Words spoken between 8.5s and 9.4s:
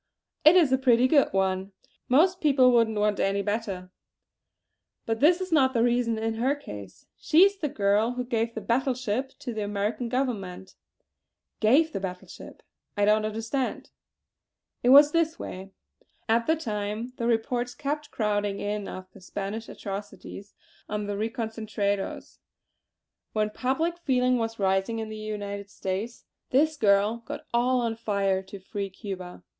the battle ship